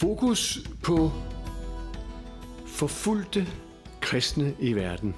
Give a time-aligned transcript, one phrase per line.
[0.00, 1.10] Fokus på
[2.66, 3.46] forfulgte
[4.00, 5.14] kristne i verden.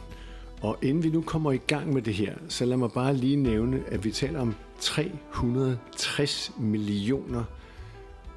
[0.62, 3.36] Og inden vi nu kommer i gang med det her, så lad mig bare lige
[3.36, 7.44] nævne, at vi taler om 360 millioner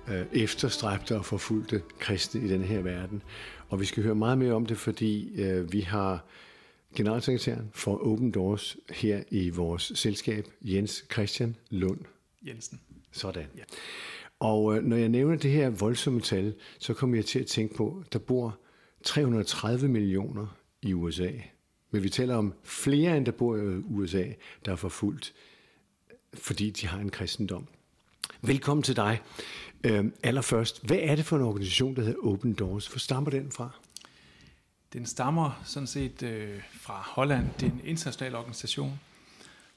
[0.07, 3.21] øh, efterstræbte og forfulgte kristne i den her verden.
[3.70, 6.26] Og vi skal høre meget mere om det, fordi øh, vi har
[6.95, 11.99] generalsekretæren for Open Doors her i vores selskab, Jens Christian Lund.
[12.48, 12.80] Jensen.
[13.12, 13.45] Sådan.
[13.58, 13.63] Ja.
[14.41, 17.76] Og øh, når jeg nævner det her voldsomme tal, så kommer jeg til at tænke
[17.76, 18.58] på, at der bor
[19.04, 21.32] 330 millioner i USA.
[21.91, 24.23] Men vi taler om flere, end der bor i øh, USA,
[24.66, 25.34] der er forfulgt,
[26.34, 27.68] fordi de har en kristendom.
[28.41, 29.22] Velkommen til dig.
[29.84, 32.88] Øh, allerførst, hvad er det for en organisation, der hedder Open Doors?
[32.88, 33.70] Hvor stammer den fra?
[34.94, 37.48] Den stammer sådan set øh, fra Holland.
[37.60, 38.99] Det er en international organisation.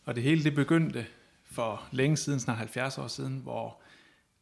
[0.04, 1.06] Og det hele det begyndte
[1.44, 3.83] for længe siden, snart 70 år siden, hvor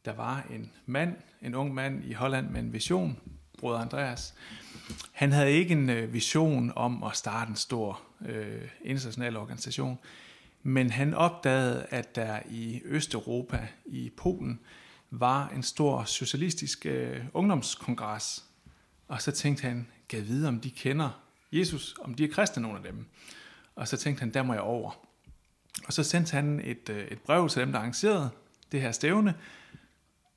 [0.05, 3.19] der var en mand, en ung mand i Holland med en vision,
[3.59, 4.35] bror Andreas.
[5.13, 9.99] Han havde ikke en øh, vision om at starte en stor øh, international organisation,
[10.63, 14.61] men han opdagede, at der i Østeuropa, i Polen,
[15.11, 18.45] var en stor socialistisk øh, ungdomskongres.
[19.09, 22.79] Og så tænkte han, gav vide, om de kender Jesus, om de er kristne, nogle
[22.79, 23.07] af dem.
[23.77, 25.07] Og så tænkte han, der må jeg over.
[25.87, 28.31] Og så sendte han et, øh, et brev til dem, der arrangerede
[28.73, 29.35] det her stævne,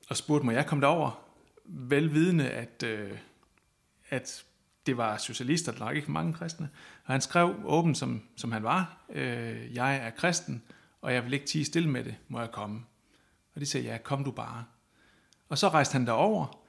[0.08, 1.22] og spurgte, må jeg komme derover?
[1.64, 3.18] Velvidende, at, øh,
[4.08, 4.44] at
[4.86, 6.68] det var socialister, der nok ikke mange kristne.
[7.04, 10.62] Og han skrev åbent, som, som han var, øh, jeg er kristen,
[11.02, 12.84] og jeg vil ikke tige stille med det, må jeg komme.
[13.54, 14.64] Og de sagde, ja, kom du bare.
[15.48, 16.62] Og så rejste han derover,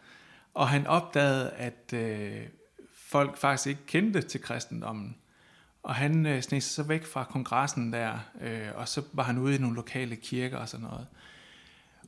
[0.53, 2.41] og han opdagede, at øh,
[2.93, 5.15] folk faktisk ikke kendte til kristendommen.
[5.83, 9.37] Og han øh, sneg sig så væk fra kongressen der, øh, og så var han
[9.37, 11.07] ude i nogle lokale kirker og sådan noget.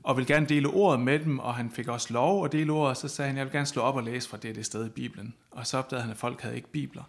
[0.03, 2.89] Og ville gerne dele ordet med dem, og han fik også lov at dele ordet,
[2.89, 4.86] og så sagde han, jeg vil gerne slå op og læse fra det, det sted
[4.86, 5.36] i Bibelen.
[5.52, 7.04] Og så opdagede han, at folk havde ikke bibler.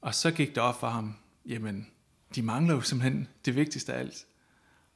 [0.00, 1.16] Og så gik det op for ham,
[1.46, 1.86] jamen,
[2.34, 4.26] de mangler jo simpelthen det vigtigste af alt.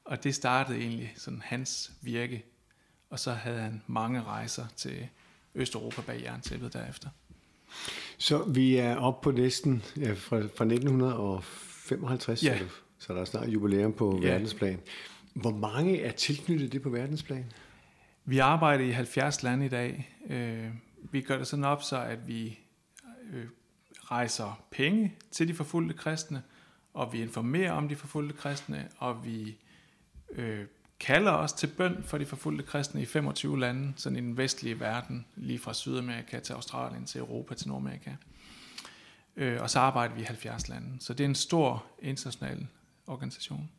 [0.05, 2.45] Og det startede egentlig sådan hans virke.
[3.11, 5.09] Og så havde han mange rejser til
[5.55, 7.09] Østeuropa bag jerntæppet derefter.
[8.19, 12.59] Så vi er oppe på næsten ja, fra, fra 1955, ja.
[12.59, 12.65] så,
[12.99, 14.29] så der er snart jubilæum på ja.
[14.29, 14.81] verdensplan.
[15.35, 17.53] Hvor mange er tilknyttet det på verdensplan?
[18.25, 20.17] Vi arbejder i 70 lande i dag.
[20.27, 20.71] Øh,
[21.11, 22.59] vi gør det sådan op, så at vi
[23.33, 23.47] øh,
[23.99, 26.43] rejser penge til de forfulgte kristne,
[26.95, 29.57] og vi informerer om de forfulgte kristne, og vi
[30.31, 30.67] øh,
[31.01, 34.81] kalder os til bøn for de forfulgte kristne i 25 lande, sådan i den vestlige
[34.81, 38.11] verden, lige fra Sydamerika til Australien, til Europa, til Nordamerika.
[39.37, 41.01] Øh, og så arbejder vi i 70 lande.
[41.01, 42.67] Så det er en stor international
[43.07, 43.71] organisation.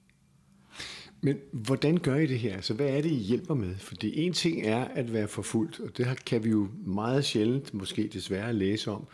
[1.21, 2.55] Men hvordan gør I det her?
[2.55, 3.75] Altså, hvad er det, I hjælper med?
[3.75, 8.07] Fordi en ting er at være forfulgt, og det kan vi jo meget sjældent, måske
[8.07, 9.07] desværre, læse om,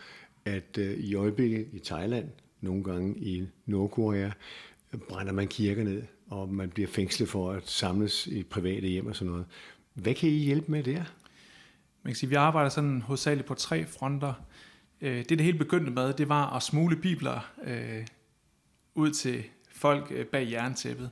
[0.45, 2.29] at øh, i øjeblikket i Thailand,
[2.61, 4.29] nogle gange i Nordkorea,
[5.09, 9.15] brænder man kirker ned, og man bliver fængslet for at samles i private hjem og
[9.15, 9.45] sådan noget.
[9.93, 11.03] Hvad kan I hjælpe med der?
[12.03, 14.33] Man kan sige, vi arbejder sådan hovedsageligt på tre fronter.
[15.01, 18.05] Øh, det, det hele begyndte med, det var at smule bibler øh,
[18.95, 21.09] ud til folk øh, bag jerntæppet.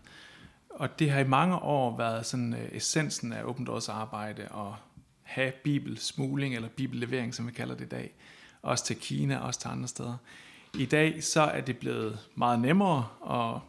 [0.75, 4.73] Og det har i mange år været sådan øh, essensen af Open Doors arbejde at
[5.21, 8.13] have bibelsmugling eller bibellevering, som vi kalder det i dag.
[8.61, 10.17] Også til Kina, også til andre steder.
[10.77, 13.59] I dag så er det blevet meget nemmere at,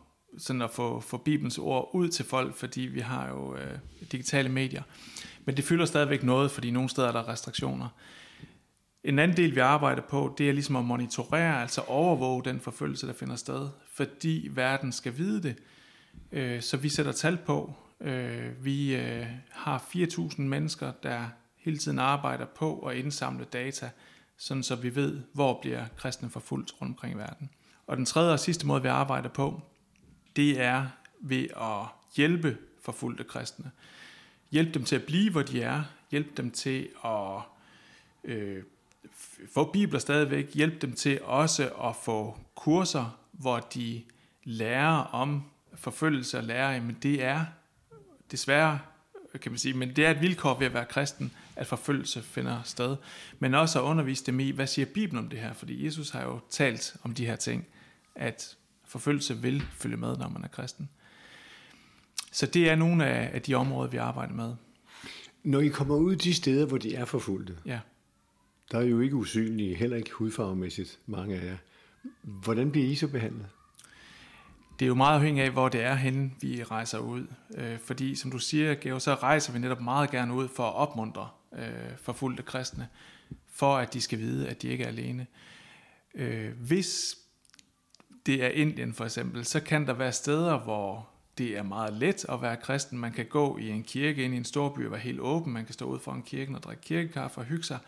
[0.43, 3.79] sådan at få, få Bibelens ord ud til folk, fordi vi har jo øh,
[4.13, 4.83] digitale medier.
[5.45, 7.89] Men det fylder stadigvæk noget, fordi nogle steder er der restriktioner.
[9.05, 13.07] En anden del, vi arbejder på, det er ligesom at monitorere, altså overvåge den forfølgelse,
[13.07, 15.57] der finder sted, fordi verden skal vide det.
[16.37, 17.75] Øh, så vi sætter tal på.
[18.01, 23.91] Øh, vi øh, har 4.000 mennesker, der hele tiden arbejder på at indsamle data,
[24.37, 27.51] sådan så vi ved, hvor bliver kristne forfulgt rundt omkring i verden.
[27.87, 29.63] Og den tredje og sidste måde, vi arbejder på,
[30.37, 30.87] det er
[31.21, 31.87] ved at
[32.17, 33.71] hjælpe forfulgte kristne.
[34.51, 35.83] Hjælpe dem til at blive, hvor de er.
[36.11, 37.41] Hjælpe dem til at
[38.25, 38.63] øh,
[39.55, 40.55] få bibler stadigvæk.
[40.55, 44.03] Hjælpe dem til også at få kurser, hvor de
[44.45, 45.43] lærer om
[45.77, 47.45] forfølgelse og lære, men det er
[48.31, 48.79] desværre,
[49.41, 52.63] kan man sige, men det er et vilkår ved at være kristen, at forfølgelse finder
[52.63, 52.97] sted.
[53.39, 55.53] Men også at undervise dem i, hvad siger Bibelen om det her?
[55.53, 57.67] Fordi Jesus har jo talt om de her ting,
[58.15, 60.89] at forfølgelse vil følge med, når man er kristen.
[62.33, 64.55] Så det er nogle af, de områder, vi arbejder med.
[65.43, 67.81] Når I kommer ud de steder, hvor de er forfulgte, ja.
[68.73, 71.57] der er jo ikke usynlige, heller ikke hudfarvemæssigt, mange af jer.
[72.23, 73.47] Hvordan bliver I så behandlet?
[74.79, 77.27] Det er jo meget afhængigt af, hvor det er henne, vi rejser ud.
[77.55, 80.75] Øh, fordi, som du siger, Georg, så rejser vi netop meget gerne ud for at
[80.75, 81.29] opmuntre
[81.59, 82.89] øh, forfulgte kristne,
[83.53, 85.27] for at de skal vide, at de ikke er alene.
[86.15, 87.17] Øh, hvis
[88.27, 91.09] det er Indien for eksempel, så kan der være steder, hvor
[91.39, 92.99] det er meget let at være kristen.
[92.99, 95.53] Man kan gå i en kirke ind i en storby og være helt åben.
[95.53, 97.79] Man kan stå ud for en kirke og drikke kirkekaffe og hygge sig.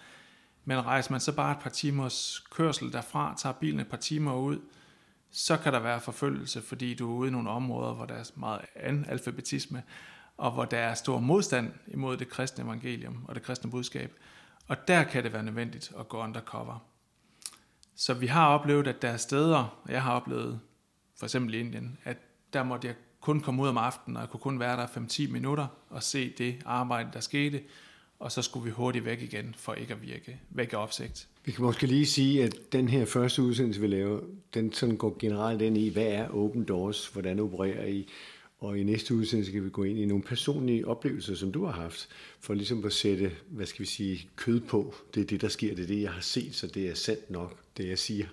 [0.65, 4.35] Men rejser man så bare et par timers kørsel derfra, tager bilen et par timer
[4.35, 4.59] ud,
[5.31, 8.31] så kan der være forfølgelse, fordi du er ude i nogle områder, hvor der er
[8.37, 9.83] meget analfabetisme,
[10.37, 14.13] og hvor der er stor modstand imod det kristne evangelium og det kristne budskab.
[14.69, 16.79] Og der kan det være nødvendigt at gå undercover.
[17.97, 20.61] Så vi har oplevet, at der er steder, og jeg har oplevet,
[21.19, 22.17] for eksempel i Indien, at
[22.53, 25.33] der måtte jeg kun komme ud om aftenen, og jeg kunne kun være der 5-10
[25.33, 27.63] minutter og se det arbejde, der skete,
[28.19, 31.29] og så skulle vi hurtigt væk igen, for ikke at virke væk af opsigt.
[31.45, 34.21] Vi kan måske lige sige, at den her første udsendelse, vi laver,
[34.55, 38.09] den sådan går generelt ind i, hvad er Open Doors, hvordan opererer I,
[38.61, 41.73] og i næste udsendelse kan vi gå ind i nogle personlige oplevelser, som du har
[41.73, 42.09] haft,
[42.41, 44.95] for ligesom at sætte, hvad skal vi sige, kød på.
[45.15, 47.31] Det er det, der sker, det er det, jeg har set, så det er sandt
[47.31, 48.27] nok, det jeg siger.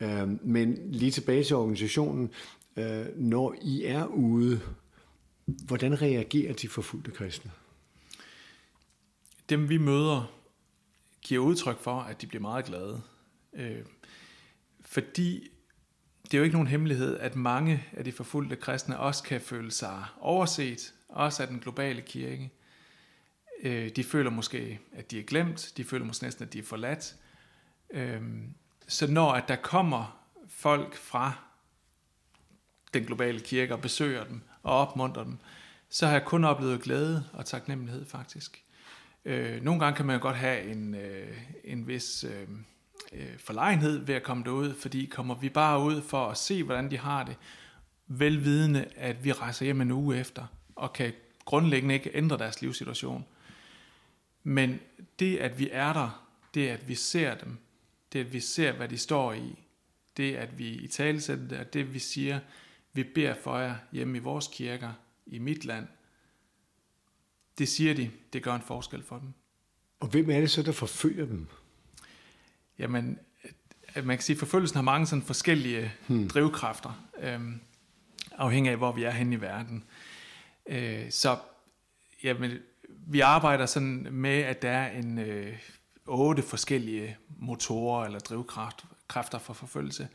[0.00, 0.22] Ja.
[0.22, 2.30] øhm, men lige tilbage til organisationen.
[2.76, 4.60] Øh, når I er ude,
[5.44, 7.50] hvordan reagerer de forfulgte kristne?
[9.48, 10.32] Dem vi møder,
[11.22, 13.02] giver udtryk for, at de bliver meget glade.
[13.52, 13.84] Øh,
[14.80, 15.48] fordi
[16.24, 19.70] det er jo ikke nogen hemmelighed, at mange af de forfulgte kristne også kan føle
[19.70, 22.50] sig overset, også af den globale kirke.
[23.62, 26.62] Øh, de føler måske, at de er glemt, de føler måske næsten, at de er
[26.62, 27.16] forladt.
[27.90, 28.22] Øh,
[28.88, 31.32] så når at der kommer folk fra
[32.94, 35.38] den globale kirke og besøger dem og opmuntrer dem,
[35.88, 38.65] så har jeg kun oplevet glæde og taknemmelighed faktisk.
[39.26, 42.48] Øh, nogle gange kan man jo godt have en, øh, en vis øh,
[43.12, 46.90] øh, forlegenhed ved at komme derud, fordi kommer vi bare ud for at se, hvordan
[46.90, 47.36] de har det,
[48.06, 50.46] velvidende, at vi rejser hjem en uge efter,
[50.76, 51.12] og kan
[51.44, 53.24] grundlæggende ikke ændre deres livssituation.
[54.42, 54.80] Men
[55.18, 57.58] det, at vi er der, det at vi ser dem,
[58.12, 59.58] det at vi ser, hvad de står i,
[60.16, 62.40] det at vi i talesætter det, at det vi siger,
[62.92, 64.92] vi beder for jer hjemme i vores kirker,
[65.26, 65.86] i mit land,
[67.58, 69.32] det siger de, det gør en forskel for dem.
[70.00, 71.46] Og hvem er det så, der forfølger dem?
[72.78, 73.18] Jamen,
[74.04, 76.28] man kan sige, at forfølgelsen har mange sådan forskellige hmm.
[76.28, 77.60] drivkræfter, øhm,
[78.38, 79.84] afhængig af, hvor vi er henne i verden.
[80.66, 81.38] Øh, så
[82.22, 82.58] jamen,
[82.88, 85.58] vi arbejder sådan med, at der er en øh,
[86.06, 90.08] otte forskellige motorer eller drivkræfter for forfølgelse.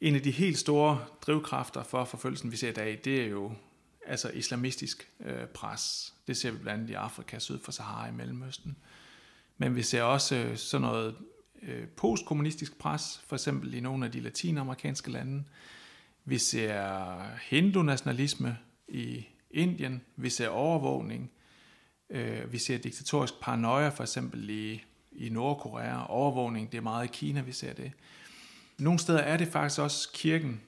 [0.00, 3.52] En af de helt store drivkræfter for forfølgelsen, vi ser i dag, det er jo
[4.06, 6.14] altså islamistisk øh, pres.
[6.26, 8.76] Det ser vi blandt andet i Afrika, syd for Sahara i Mellemøsten.
[9.58, 11.16] Men vi ser også øh, sådan noget
[11.62, 15.44] øh, postkommunistisk pres, for eksempel i nogle af de latinamerikanske lande.
[16.24, 18.58] Vi ser hindu-nationalisme
[18.88, 20.02] i Indien.
[20.16, 21.30] Vi ser overvågning.
[22.10, 26.06] Øh, vi ser diktatorisk paranoia, for eksempel i, i Nordkorea.
[26.10, 27.92] Overvågning, det er meget i Kina, vi ser det.
[28.78, 30.60] Nogle steder er det faktisk også kirken,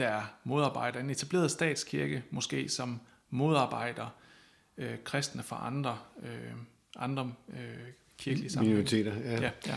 [0.00, 3.00] der modarbejder en etableret statskirke, måske som
[3.30, 4.06] modarbejder
[4.76, 6.52] øh, kristne fra andre, øh,
[6.96, 7.56] andre øh,
[8.18, 8.76] kirkelige sammenhænge.
[8.76, 9.42] Minoriteter, ja.
[9.42, 9.76] ja, ja.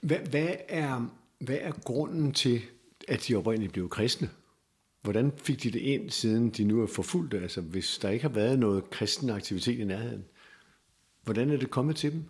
[0.00, 2.62] Hvad, hvad, er, hvad er grunden til,
[3.08, 4.30] at de oprindeligt blev kristne?
[5.02, 7.40] Hvordan fik de det ind, siden de nu er forfulgte?
[7.40, 10.24] Altså, hvis der ikke har været noget kristen aktivitet i nærheden,
[11.24, 12.24] hvordan er det kommet til dem?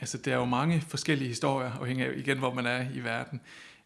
[0.00, 3.40] Altså, der er jo mange forskellige historier, afhængig af igen, hvor man er i verden.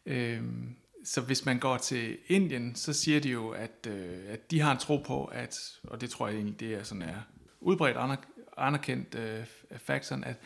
[0.07, 0.77] Øhm,
[1.09, 4.73] så hvis man går til Indien, så siger de jo, at, øh, at de har
[4.73, 7.15] en tro på, at, og det tror jeg egentlig, det er sådan er
[7.61, 8.19] udbredt
[8.57, 9.45] anerkendt øh,
[9.77, 10.37] faktoren, at,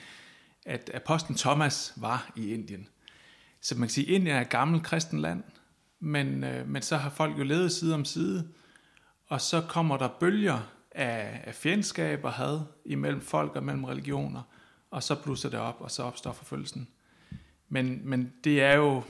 [0.67, 2.89] at apostlen Thomas var i Indien.
[3.61, 5.43] Så man kan sige, at Indien er et gammelt kristen land,
[6.01, 8.49] men, øh, men så har folk jo levet side om side,
[9.27, 14.43] og så kommer der bølger af, af fjendskab og had imellem folk og mellem religioner,
[14.91, 16.89] og så blusser det op, og så opstår forfølgelsen.
[17.69, 19.03] Men, men det er jo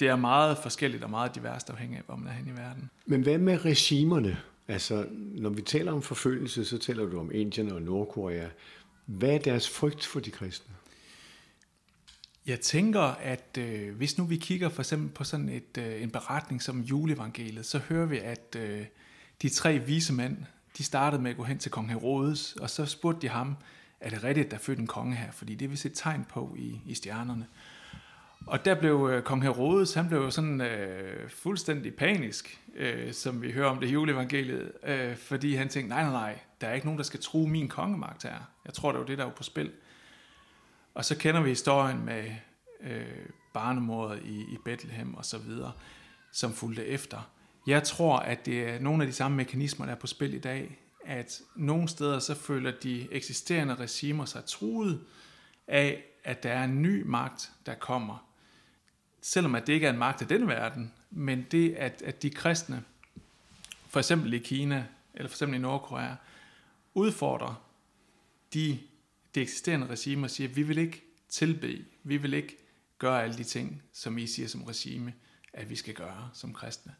[0.00, 2.90] det er meget forskelligt og meget diverst afhængig af, hvor man er hen i verden.
[3.06, 4.38] Men hvad med regimerne?
[4.68, 8.48] Altså, når vi taler om forfølgelse, så taler du om Indien og Nordkorea.
[9.06, 10.74] Hvad er deres frygt for de kristne?
[12.46, 16.10] Jeg tænker, at øh, hvis nu vi kigger for eksempel på sådan et, øh, en
[16.10, 18.86] beretning som juleevangeliet, så hører vi, at øh,
[19.42, 20.36] de tre vise mænd,
[20.78, 23.56] de startede med at gå hen til kong Herodes, og så spurgte de ham,
[24.00, 25.30] er det rigtigt, at der er født en konge her?
[25.32, 27.46] Fordi det vil se et tegn på i, i stjernerne.
[28.46, 33.52] Og der blev øh, kong Herodes, han blev sådan øh, fuldstændig panisk, øh, som vi
[33.52, 36.86] hører om det i juleevangeliet, øh, fordi han tænkte, nej, nej, nej, der er ikke
[36.86, 38.50] nogen, der skal tro min kongemagt her.
[38.64, 39.72] Jeg tror, det var det, der var på spil.
[40.94, 42.24] Og så kender vi historien med
[42.80, 43.02] øh,
[43.54, 45.72] barnemordet i, i Bethlehem og så videre.
[46.32, 47.30] som fulgte efter.
[47.66, 50.38] Jeg tror, at det er nogle af de samme mekanismer, der er på spil i
[50.38, 55.00] dag, at nogle steder så føler de eksisterende regimer sig truet
[55.68, 58.29] af, at der er en ny magt, der kommer.
[59.20, 62.30] Selvom at det ikke er en magt af den verden, men det, at, at de
[62.30, 62.84] kristne,
[63.88, 66.14] for eksempel i Kina, eller for eksempel i Nordkorea,
[66.94, 67.64] udfordrer
[68.54, 68.78] de,
[69.34, 72.56] de eksisterende regimer og siger, at vi vil ikke tilbe, vi vil ikke
[72.98, 75.14] gøre alle de ting, som I siger som regime,
[75.52, 76.94] at vi skal gøre som kristne.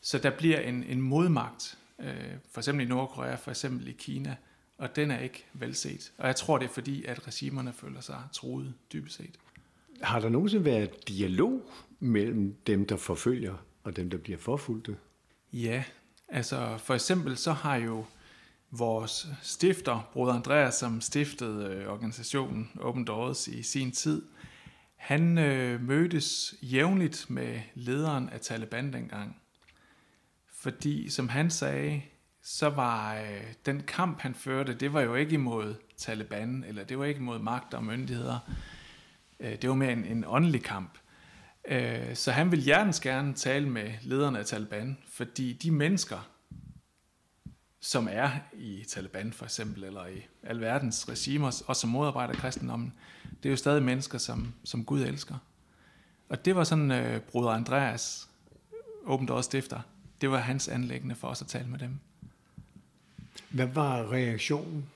[0.00, 4.36] Så der bliver en, en modmagt, øh, for eksempel i Nordkorea, for eksempel i Kina,
[4.78, 6.12] og den er ikke velset.
[6.18, 9.38] Og jeg tror, det er fordi, at regimerne føler sig truet dybest set.
[10.02, 14.96] Har der nogensinde været dialog mellem dem, der forfølger, og dem, der bliver forfulgte?
[15.52, 15.84] Ja,
[16.28, 18.04] altså for eksempel så har jo
[18.70, 24.22] vores stifter, Broder Andreas, som stiftede øh, organisationen Open Doors i sin tid,
[24.96, 29.36] han øh, mødtes jævnligt med lederen af Taliban dengang.
[30.52, 32.02] Fordi, som han sagde,
[32.42, 36.98] så var øh, den kamp, han førte, det var jo ikke imod Taliban, eller det
[36.98, 38.38] var ikke imod magt og myndigheder.
[39.40, 40.98] Øh, det var mere en, en åndelig kamp.
[41.68, 46.28] Øh, så han vil hjertens gerne tale med lederne af Taliban, fordi de mennesker,
[47.80, 52.92] som er i Taliban for eksempel, eller i alverdens regimer, og som modarbejder kristendommen,
[53.42, 55.34] det er jo stadig mennesker, som, som Gud elsker.
[56.28, 58.28] Og det var sådan, øh, bruder Andreas,
[59.06, 59.80] Open Doors stifter,
[60.20, 61.98] det var hans anlæggende for os at tale med dem.
[63.48, 64.88] Hvad var reaktionen?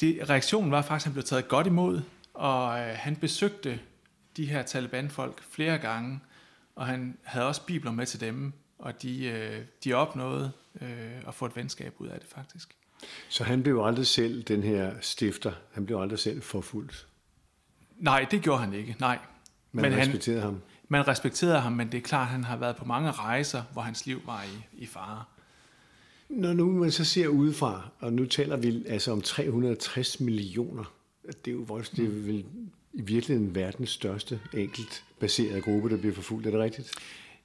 [0.00, 2.02] Det, reaktionen var faktisk, at han blev taget godt imod,
[2.40, 3.80] og øh, han besøgte
[4.36, 6.20] de her Taliban-folk flere gange,
[6.76, 11.34] og han havde også bibler med til dem, og de, øh, de opnåede øh, at
[11.34, 12.76] få et venskab ud af det faktisk.
[13.28, 17.06] Så han blev aldrig selv den her stifter, han blev aldrig selv forfulgt?
[17.98, 19.18] Nej, det gjorde han ikke, nej.
[19.72, 20.62] Man men respekterede han, ham?
[20.88, 23.82] Man respekterede ham, men det er klart, at han har været på mange rejser, hvor
[23.82, 25.24] hans liv var i, i fare.
[26.28, 30.84] Når nu man så ser udefra, og nu taler vi altså om 360 millioner,
[31.44, 32.44] det er jo voldsomt, det er vel
[32.92, 36.46] i virkeligheden verdens største enkelt baserede gruppe, der bliver forfulgt.
[36.46, 36.92] Er det rigtigt?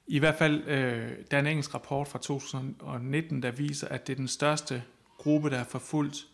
[0.06, 4.12] I hvert fald, øh, der er en engelsk rapport fra 2019, der viser, at det
[4.12, 4.82] er den største
[5.18, 6.26] gruppe, der er forfulgt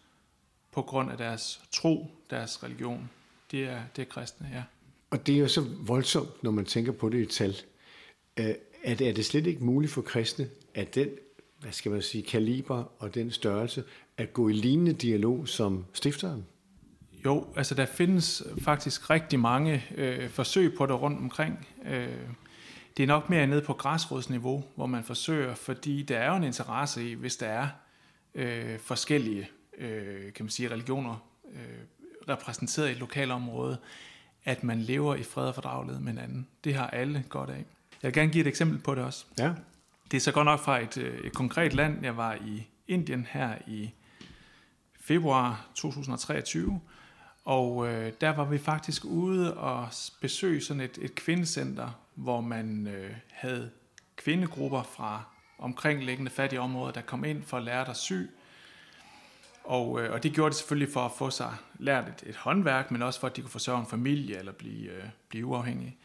[0.73, 3.11] på grund af deres tro, deres religion.
[3.51, 4.63] Det er, det er kristne, ja.
[5.11, 7.57] Og det er jo så voldsomt, når man tænker på det i tal.
[8.37, 11.09] Øh, er det, er det slet ikke muligt for kristne, at den,
[11.61, 13.85] hvad skal man sige, kaliber og den størrelse,
[14.17, 16.47] at gå i lignende dialog som stifteren?
[17.25, 21.69] Jo, altså der findes faktisk rigtig mange øh, forsøg på det rundt omkring.
[21.85, 22.09] Øh,
[22.97, 26.45] det er nok mere nede på græsrodsniveau, hvor man forsøger, fordi der er jo en
[26.45, 27.69] interesse i, hvis der er
[28.35, 29.49] øh, forskellige
[29.79, 31.17] øh, kan man sige, religioner
[31.52, 33.79] øh, repræsenteret i et lokalområde,
[34.45, 36.49] at man lever i fred og fordragelighed med hinanden.
[36.64, 37.64] Det har alle godt af.
[38.02, 39.25] Jeg vil gerne give et eksempel på det også.
[39.38, 39.52] Ja.
[40.11, 42.05] Det er så godt nok fra et, øh, et konkret land.
[42.05, 43.91] Jeg var i Indien her i
[45.00, 46.81] februar 2023,
[47.45, 49.89] og øh, der var vi faktisk ude og
[50.21, 53.71] besøge sådan et, et kvindecenter, hvor man øh, havde
[54.17, 55.23] kvindegrupper fra
[55.59, 58.13] omkringliggende fattige områder, der kom ind for at lære at sy.
[59.65, 62.91] Og, øh, og det gjorde de selvfølgelig for at få sig lært et, et håndværk,
[62.91, 65.97] men også for at de kunne forsørge en familie eller blive, øh, blive uafhængige.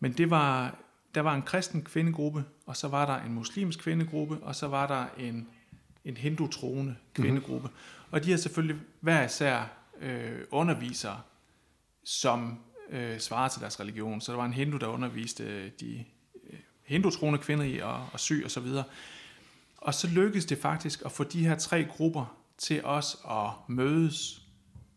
[0.00, 0.76] Men det var,
[1.14, 4.86] der var en kristen kvindegruppe, og så var der en muslimsk kvindegruppe, og så var
[4.86, 5.48] der en,
[6.04, 7.68] en hindu-troende kvindegruppe.
[7.68, 8.08] Mm-hmm.
[8.10, 9.70] Og de har selvfølgelig hver især
[10.00, 11.20] øh, undervisere,
[12.04, 12.58] som
[12.90, 14.20] øh, svarer til deres religion.
[14.20, 16.04] Så der var en hindu, der underviste de
[16.50, 18.84] øh, hindutroende kvinder i at, at sy og så videre.
[19.76, 24.42] Og så lykkedes det faktisk at få de her tre grupper til os at mødes.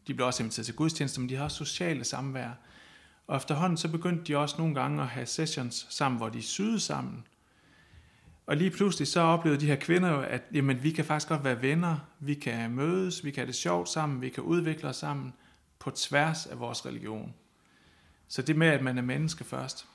[0.08, 2.52] De blev også inviteret til gudstjenester, men de har også sociale samvær.
[3.28, 6.80] Og efterhånden så begyndte de også nogle gange at have sessions sammen, hvor de syede
[6.80, 7.28] sammen.
[8.48, 11.44] Og lige pludselig så oplevede de her kvinder jo, at jamen, vi kan faktisk godt
[11.44, 14.96] være venner, vi kan mødes, vi kan have det sjovt sammen, vi kan udvikle os
[14.96, 15.34] sammen
[15.80, 17.34] på tværs af vores religion.
[18.28, 19.86] Så det med, at man er menneske først.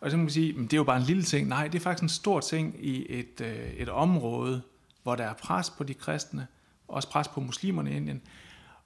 [0.00, 1.48] Og så kan man sige, at det er jo bare en lille ting.
[1.48, 4.62] Nej, det er faktisk en stor ting i et, øh, et område,
[5.02, 6.46] hvor der er pres på de kristne,
[6.88, 8.22] også pres på muslimerne i Indien,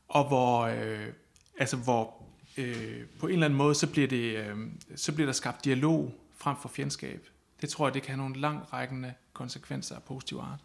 [0.08, 1.06] og hvor, øh,
[1.58, 2.22] altså hvor
[2.58, 4.56] øh, på en eller anden måde, så bliver, det, øh,
[4.96, 7.28] så bliver der skabt dialog frem for fjendskab.
[7.64, 10.60] Det tror jeg, det kan have nogle langrækkende konsekvenser af positiv art.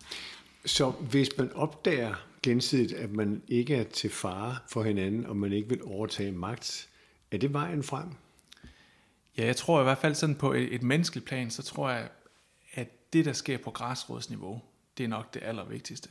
[0.66, 5.54] Så hvis man opdager gensidigt, at man ikke er til fare for hinanden, og man
[5.54, 6.90] ikke vil overtage magt,
[7.32, 8.08] er det vejen frem?
[9.38, 12.10] Ja, jeg tror i hvert fald sådan på et, et menneskeligt plan, så tror jeg,
[12.74, 14.62] at det, der sker på græsrodsniveau,
[14.98, 16.10] det er nok det allervigtigste.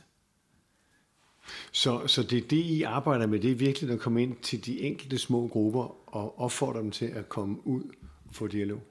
[1.71, 4.65] Så, så det er det, I arbejder med, det er virkelig at komme ind til
[4.65, 7.83] de enkelte små grupper og opfordre dem til at komme ud
[8.27, 8.81] og få dialog?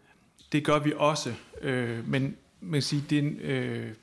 [0.52, 3.94] Det gør vi også, øh, men man sige, det, en, øh,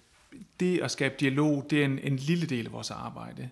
[0.59, 3.49] det at skabe dialog, det er en, en lille del af vores arbejde.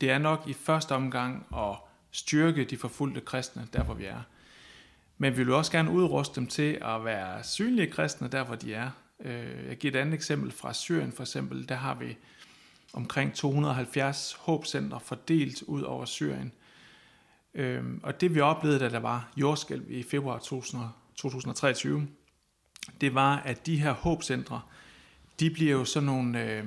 [0.00, 1.76] Det er nok i første omgang at
[2.10, 4.22] styrke de forfulgte kristne, der hvor vi er.
[5.18, 8.74] Men vi vil også gerne udruste dem til at være synlige kristne, der hvor de
[8.74, 8.90] er.
[9.20, 11.68] Øh, jeg giver et andet eksempel fra Syrien for eksempel.
[11.68, 12.16] Der har vi
[12.92, 16.52] omkring 270 håbcenter fordelt ud over Syrien.
[17.54, 22.08] Øhm, og det vi oplevede, da der var jordskælv i februar 2023,
[23.00, 24.60] det var, at de her håbcentre,
[25.40, 26.66] de bliver jo sådan nogle, øh,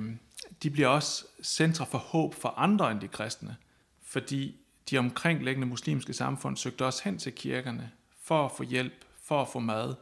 [0.62, 3.56] de bliver også centre for håb for andre end de kristne,
[4.02, 4.56] fordi
[4.90, 7.90] de omkringliggende muslimske samfund søgte også hen til kirkerne
[8.22, 9.94] for at få hjælp, for at få mad,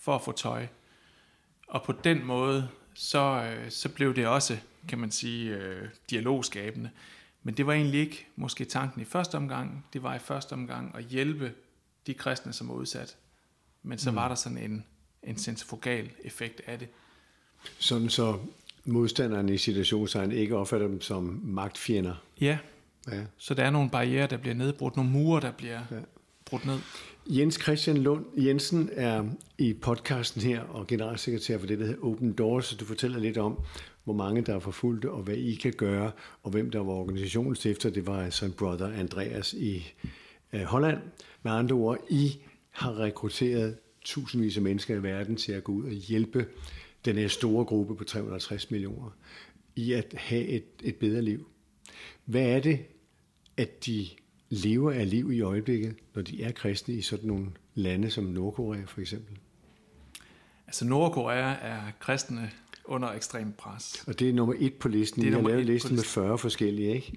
[0.00, 0.66] for at få tøj.
[1.68, 6.90] Og på den måde, så, øh, så blev det også, kan man sige, øh, dialogskabende.
[7.42, 9.86] Men det var egentlig ikke måske tanken i første omgang.
[9.92, 11.54] Det var i første omgang at hjælpe
[12.06, 13.16] de kristne, som var udsat.
[13.82, 14.16] Men så mm.
[14.16, 14.84] var der sådan en,
[15.22, 16.88] en centrifugal effekt af det.
[17.78, 18.38] Sådan så
[18.84, 22.14] modstanderne i situationstegn ikke opfatter dem som magtfjender.
[22.40, 22.58] Ja.
[23.12, 25.96] ja, så der er nogle barriere, der bliver nedbrudt, nogle mure, der bliver ja.
[26.44, 26.78] brudt ned.
[27.26, 29.24] Jens Christian Lund Jensen er
[29.58, 33.38] i podcasten her og generalsekretær for det, der hedder Open Doors, så du fortæller lidt
[33.38, 33.58] om,
[34.04, 36.10] hvor mange der er forfulgte, og hvad I kan gøre,
[36.42, 37.90] og hvem der var organisationens efter.
[37.90, 39.92] Det var altså en brother Andreas i
[40.52, 40.98] uh, Holland.
[41.42, 42.38] Med andre ord, I
[42.70, 43.76] har rekrutteret
[44.08, 46.46] tusindvis af mennesker i verden til at gå ud og hjælpe
[47.04, 49.10] den her store gruppe på 350 millioner
[49.76, 51.48] i at have et, et bedre liv.
[52.24, 52.80] Hvad er det,
[53.56, 54.06] at de
[54.50, 58.84] lever af liv i øjeblikket, når de er kristne i sådan nogle lande som Nordkorea
[58.86, 59.38] for eksempel?
[60.66, 62.50] Altså Nordkorea er kristne
[62.84, 64.04] under ekstrem pres.
[64.06, 65.22] Og det er nummer et på listen.
[65.22, 67.12] Det er I har lavet listen med 40 forskellige, ikke?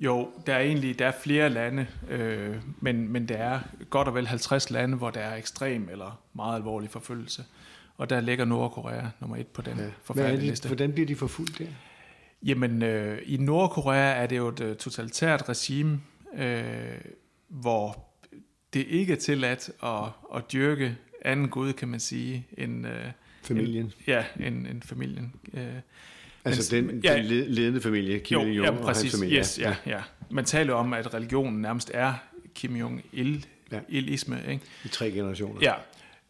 [0.00, 4.14] Jo, der er egentlig der er flere lande, øh, men, men der er godt og
[4.14, 7.44] vel 50 lande, hvor der er ekstrem eller meget alvorlig forfølgelse.
[7.96, 9.84] Og der ligger Nordkorea nummer et på den ja.
[10.02, 10.68] forfærdelige de, liste.
[10.68, 11.66] Hvordan bliver de forfulgt der?
[12.42, 16.00] Jamen, øh, i Nordkorea er det jo et uh, totalitært regime,
[16.36, 17.00] øh,
[17.48, 18.04] hvor
[18.74, 20.02] det ikke er tilladt at,
[20.34, 22.86] at dyrke anden gud, kan man sige, end...
[22.86, 23.04] Øh,
[23.42, 23.84] familien?
[23.84, 25.34] En, ja, en, en familien.
[25.54, 25.74] Øh,
[26.46, 29.38] Altså den, ja, den ledende familie, Kim Jong-un ja, og hans familie.
[29.38, 30.00] Yes, ja, ja.
[30.30, 32.14] Man taler om, at religionen nærmest er
[32.54, 33.80] Kim Jong-il, ja.
[33.88, 34.64] ilisme, ikke?
[34.84, 35.60] I tre generationer.
[35.62, 35.74] Ja,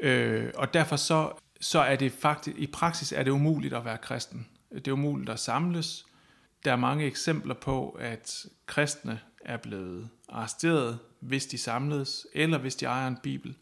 [0.01, 3.99] øh, og derfor så, så er det faktisk, i praksis er det umuligt at være
[3.99, 4.47] kristen.
[4.75, 6.07] Det er umuligt at samles.
[6.65, 12.75] Der er mange eksempler på, at kristne er blevet arresteret, hvis de samledes, eller hvis
[12.75, 13.55] de ejer en bibel.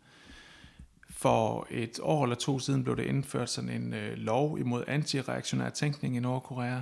[1.24, 5.70] For et år eller to siden blev det indført sådan en øh, lov imod antireaktionær
[5.70, 6.80] tænkning i Nordkorea,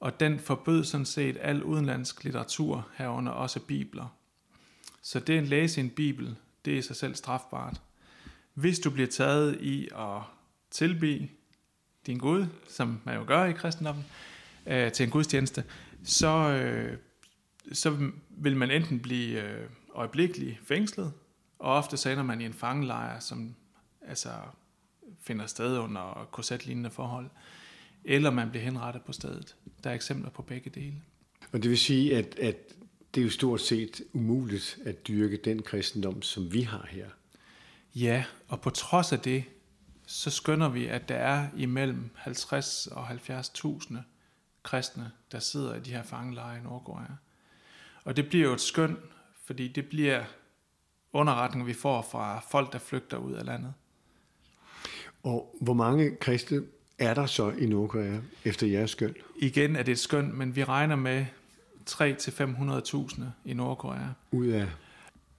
[0.00, 4.16] og den forbød sådan set al udenlandsk litteratur herunder også bibler.
[5.02, 7.80] Så det at læse en bibel, det er i sig selv strafbart.
[8.54, 10.20] Hvis du bliver taget i at
[10.70, 11.28] tilbe
[12.06, 14.04] din Gud, som man jo gør i kristendommen,
[14.66, 15.64] øh, til en gudstjeneste,
[16.04, 16.98] så, øh,
[17.72, 21.12] så vil man enten blive øh, øjeblikkeligt fængslet,
[21.62, 23.54] og ofte så ender man i en fangelejr, som
[24.08, 24.30] altså
[25.20, 27.30] finder sted under korsetlignende forhold,
[28.04, 29.56] eller man bliver henrettet på stedet.
[29.84, 31.02] Der er eksempler på begge dele.
[31.52, 32.56] Og det vil sige, at, at
[33.14, 37.08] det er jo stort set umuligt at dyrke den kristendom, som vi har her.
[37.94, 39.44] Ja, og på trods af det,
[40.06, 43.94] så skønner vi, at der er imellem 50 og 70.000
[44.62, 47.14] kristne, der sidder i de her fangelejre i Nordkorea.
[48.04, 48.96] Og det bliver jo et skøn,
[49.44, 50.24] fordi det bliver
[51.12, 53.74] underretninger, vi får fra folk, der flygter ud af landet.
[55.22, 56.62] Og hvor mange kristne
[56.98, 59.14] er der så i Nordkorea efter jeres skøn?
[59.36, 61.26] Igen er det et skøn, men vi regner med
[61.90, 64.08] 3-500.000 i Nordkorea.
[64.30, 64.68] Ud af?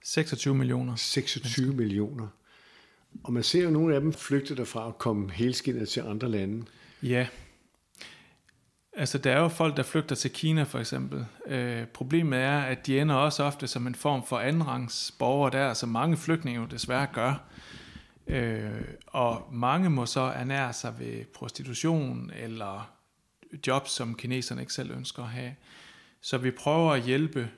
[0.04, 0.96] 26 millioner.
[0.96, 1.82] 26 mennesker.
[1.82, 2.26] millioner.
[3.24, 6.64] Og man ser jo nogle af dem flygte derfra og komme helskindet til andre lande.
[7.02, 7.26] Ja.
[8.96, 11.26] Altså, der er jo folk, der flygter til Kina, for eksempel.
[11.46, 15.74] Øh, problemet er, at de ender også ofte som en form for andenrangs borgere der,
[15.74, 17.42] som mange flygtninge jo desværre gør.
[18.26, 22.90] Øh, og mange må så ernære sig ved prostitution eller
[23.66, 25.54] job, som kineserne ikke selv ønsker at have.
[26.20, 27.50] Så vi prøver at hjælpe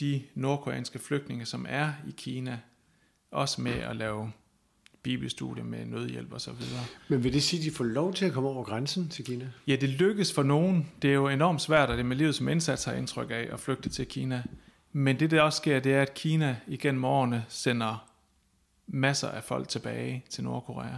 [0.00, 2.58] de nordkoreanske flygtninge, som er i Kina,
[3.30, 4.32] også med at lave
[5.02, 6.84] bibelstudie med nødhjælp og så videre.
[7.08, 9.48] Men vil det sige, at de får lov til at komme over grænsen til Kina?
[9.66, 10.90] Ja, det lykkes for nogen.
[11.02, 13.60] Det er jo enormt svært, og det med livet som indsats har indtryk af at
[13.60, 14.42] flygte til Kina.
[14.92, 18.08] Men det, der også sker, det er, at Kina igennem årene sender
[18.86, 20.96] masser af folk tilbage til Nordkorea.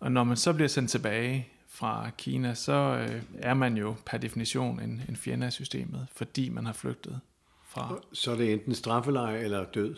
[0.00, 4.18] Og når man så bliver sendt tilbage fra Kina, så øh, er man jo per
[4.18, 7.20] definition en, en fjende af systemet, fordi man har flygtet
[7.68, 7.98] fra...
[8.12, 9.96] Så er det enten straffelej eller død?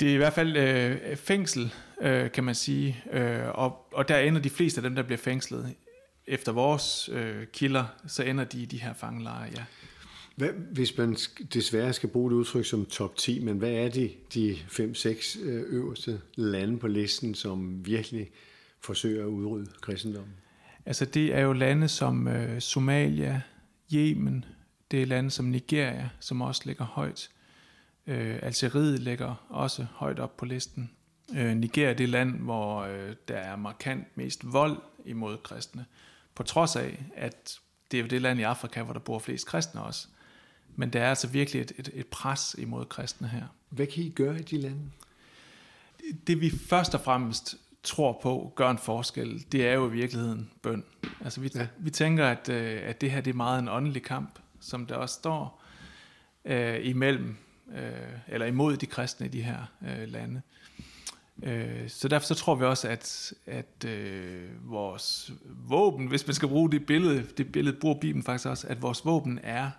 [0.00, 4.18] Det er i hvert fald øh, fængsel, øh, kan man sige, øh, og, og der
[4.18, 5.74] ender de fleste af dem, der bliver fængslet.
[6.26, 9.64] Efter vores øh, kilder, så ender de i de her fangelejre, ja.
[10.36, 11.16] Hvad, hvis man
[11.54, 15.62] desværre skal bruge et udtryk som top 10, men hvad er de, de 5-6 øh,
[15.68, 18.30] øverste lande på listen, som virkelig
[18.80, 20.34] forsøger at udrydde kristendommen?
[20.86, 23.42] Altså det er jo lande som øh, Somalia,
[23.94, 24.44] Yemen,
[24.90, 27.30] det er lande som Nigeria, som også ligger højt.
[28.08, 30.90] Øh, Algeriet ligger også højt op på listen.
[31.36, 35.84] Øh, Nigeria det er land, hvor øh, der er markant mest vold imod kristne,
[36.34, 37.58] på trods af, at
[37.90, 40.08] det er jo det land i Afrika, hvor der bor flest kristne også.
[40.76, 43.44] Men der er altså virkelig et, et, et pres imod kristne her.
[43.68, 44.90] Hvad kan I gøre i de lande?
[46.26, 50.50] Det vi først og fremmest tror på gør en forskel, det er jo i virkeligheden
[50.62, 50.84] bøn.
[51.24, 51.66] Altså vi, ja.
[51.78, 54.94] vi tænker, at, øh, at det her det er meget en åndelig kamp, som der
[54.94, 55.62] også står
[56.44, 57.36] øh, imellem,
[57.76, 57.92] øh,
[58.28, 60.42] eller imod de kristne i de her øh, lande.
[61.42, 65.32] Øh, så derfor så tror vi også, at, at øh, vores
[65.68, 69.04] våben, hvis man skal bruge det billede, det billede bruger Bibelen faktisk også, at vores
[69.04, 69.70] våben er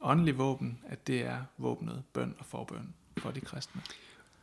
[0.00, 3.80] åndelig våben, at det er våbnet bøn og forbøn for de kristne.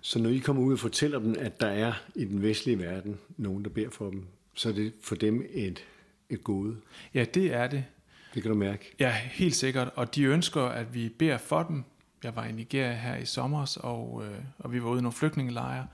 [0.02, 3.18] Så når I kommer ud og fortæller dem, at der er i den vestlige verden
[3.38, 5.84] nogen, der beder for dem, så er det for dem et,
[6.30, 6.78] et gode?
[7.14, 7.86] Ja, det er det.
[8.34, 8.96] Det kan du mærke?
[9.00, 9.90] Ja, helt sikkert.
[9.96, 11.84] Og de ønsker, at vi beder for dem.
[12.24, 15.14] Jeg var i Nigeria her i sommer, og, øh, og vi var ude i nogle
[15.14, 15.88] flygtningelejre,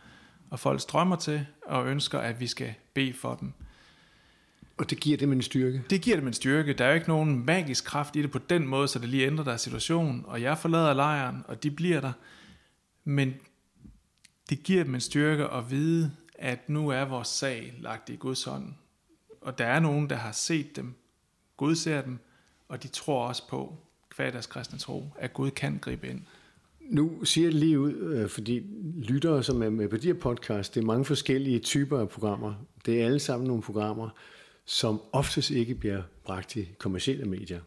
[0.49, 3.53] og folk strømmer til og ønsker, at vi skal bede for dem.
[4.77, 5.83] Og det giver dem en styrke?
[5.89, 6.73] Det giver dem en styrke.
[6.73, 9.27] Der er jo ikke nogen magisk kraft i det på den måde, så det lige
[9.27, 10.23] ændrer deres situation.
[10.27, 12.11] Og jeg forlader lejren, og de bliver der.
[13.03, 13.33] Men
[14.49, 18.43] det giver dem en styrke at vide, at nu er vores sag lagt i Guds
[18.43, 18.73] hånd.
[19.41, 20.95] Og der er nogen, der har set dem,
[21.57, 22.19] Gud ser dem,
[22.69, 23.77] og de tror også på,
[24.15, 26.21] hver deres kristne tro, at Gud kan gribe ind.
[26.81, 28.61] Nu siger jeg lige ud, øh, fordi
[28.95, 32.53] lyttere, som er med på de her podcast, det er mange forskellige typer af programmer.
[32.85, 34.09] Det er alle sammen nogle programmer,
[34.65, 37.59] som oftest ikke bliver bragt i kommersielle medier.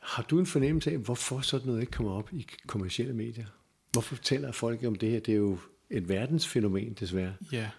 [0.00, 3.46] Har du en fornemmelse af, hvorfor sådan noget ikke kommer op i kommersielle medier?
[3.92, 5.20] Hvorfor fortæller folk om det her?
[5.20, 5.58] Det er jo
[5.90, 7.34] et verdensfænomen, desværre.
[7.52, 7.70] Ja.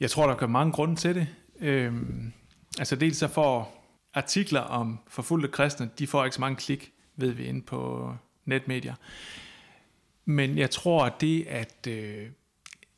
[0.00, 1.26] Jeg tror, der er mange grunde til det.
[1.60, 2.32] Øhm,
[2.78, 3.85] altså dels så får
[4.16, 8.12] artikler om forfulgte kristne, de får ikke så mange klik, ved vi, inde på
[8.44, 8.94] netmedier.
[10.24, 12.26] Men jeg tror, at det, at øh,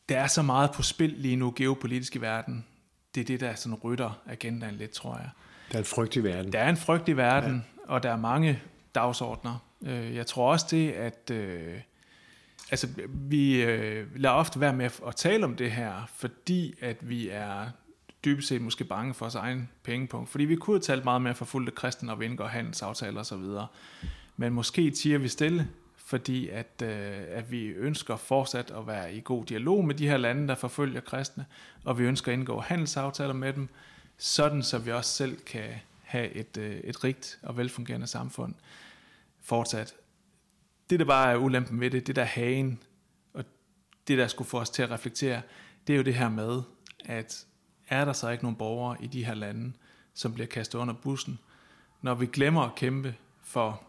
[0.08, 2.66] der er så meget på spil lige nu geopolitisk i verden,
[3.14, 5.30] det er det, der sådan rytter agendaen lidt, tror jeg.
[5.68, 6.52] Der er en frygt i verden.
[6.52, 7.92] Der er en frygt i verden, ja.
[7.92, 8.62] og der er mange
[8.94, 9.64] dagsordner.
[9.82, 11.80] Øh, jeg tror også det, at øh,
[12.70, 17.28] altså, vi øh, lader ofte være med at tale om det her, fordi at vi
[17.28, 17.70] er
[18.24, 20.30] dybest set måske bange for sin egen pengepunkt.
[20.30, 23.44] Fordi vi kunne have talt meget mere for kristne, og vi indgår handelsaftaler osv.
[24.36, 29.20] Men måske tiger vi stille, fordi at, øh, at vi ønsker fortsat at være i
[29.24, 31.46] god dialog med de her lande, der forfølger kristne,
[31.84, 33.68] og vi ønsker at indgå handelsaftaler med dem,
[34.18, 35.70] sådan så vi også selv kan
[36.02, 38.54] have et, øh, et rigt og velfungerende samfund
[39.42, 39.94] fortsat.
[40.90, 42.82] Det, der bare er ulempen ved det, det der hagen,
[43.34, 43.44] og
[44.08, 45.42] det, der skulle få os til at reflektere,
[45.86, 46.62] det er jo det her med,
[47.04, 47.46] at
[47.88, 49.72] er der så ikke nogen borgere i de her lande,
[50.14, 51.38] som bliver kastet under bussen,
[52.02, 53.82] når vi glemmer at kæmpe for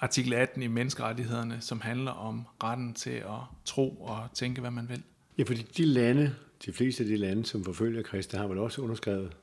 [0.00, 4.88] artikel 18 i menneskerettighederne, som handler om retten til at tro og tænke, hvad man
[4.88, 5.02] vil.
[5.38, 6.34] Ja, fordi de lande,
[6.66, 9.36] de fleste af de lande, som forfølger kristne, har vel også underskrevet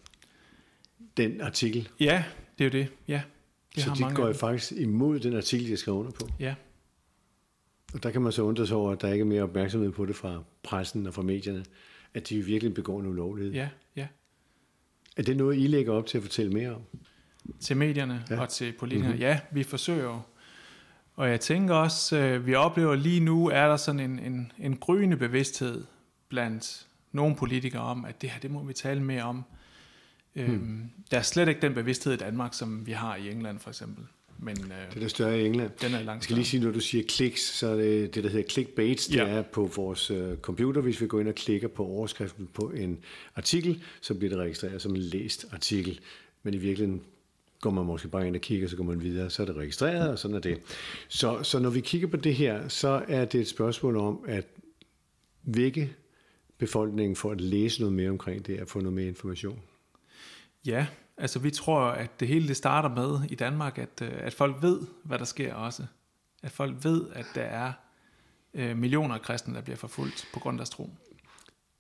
[1.18, 1.90] den artikel.
[2.00, 2.24] Ja,
[2.58, 2.92] det er jo det.
[3.08, 3.22] Ja,
[3.76, 6.30] det så har de mange går faktisk imod den artikel, de skrev under på.
[6.40, 6.56] Ja.
[7.94, 10.06] Og der kan man så undre sig over, at der ikke er mere opmærksomhed på
[10.06, 11.66] det fra pressen og fra medierne,
[12.14, 13.54] at de virkelig begår en ulovlighed.
[13.54, 14.08] Ja, ja.
[15.18, 16.82] Er det noget, I lægger op til at fortælle mere om?
[17.60, 18.42] Til medierne ja.
[18.42, 19.10] og til politikerne?
[19.10, 19.22] Mm-hmm.
[19.22, 20.22] Ja, vi forsøger jo
[21.18, 24.78] og jeg tænker også, øh, vi oplever lige nu, er der sådan en, en, en
[24.78, 25.84] gryende bevidsthed
[26.30, 29.44] blandt nogle politikere om, at det her, det må vi tale mere om.
[30.34, 30.44] Hmm.
[30.44, 33.70] Øhm, der er slet ikke den bevidsthed i Danmark, som vi har i England for
[33.70, 34.06] eksempel.
[34.40, 35.72] Men, øh, det er der større i England.
[35.82, 38.24] Den er langt Jeg skal lige sige, når du siger kliks, så er det det,
[38.24, 39.08] der hedder clickbait.
[39.10, 39.28] Det ja.
[39.28, 40.82] er på vores øh, computer.
[40.82, 43.00] Hvis vi går ind og klikker på overskriften på en
[43.36, 46.00] artikel, så bliver det registreret som en læst artikel.
[46.44, 47.02] Men i virkeligheden
[47.62, 50.10] går man måske bare ind og kigger, så går man videre, så er det registreret,
[50.10, 50.60] og sådan er det.
[51.08, 54.46] Så, så når vi kigger på det her, så er det et spørgsmål om at
[55.44, 55.96] vække
[56.58, 59.60] befolkningen for at læse noget mere omkring det, og få noget mere information.
[60.66, 64.34] Ja, altså vi tror, at det hele det starter med i Danmark, at, øh, at
[64.34, 65.84] folk ved, hvad der sker også.
[66.44, 67.72] At folk ved, at der er
[68.54, 70.90] øh, millioner af kristne, der bliver forfulgt på grund af deres tro.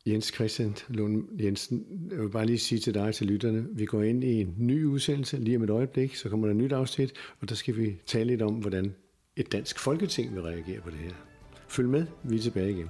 [0.06, 4.04] Jens Christian Lund Jensen, jeg vil bare lige sige til dig til lytterne, vi går
[4.04, 7.13] ind i en ny udsendelse lige om et øjeblik, så kommer der et nyt afsnit,
[7.41, 8.95] og der skal vi tale lidt om, hvordan
[9.36, 11.13] et dansk folketing vil reagere på det her.
[11.67, 12.89] Følg med, vi er tilbage igen.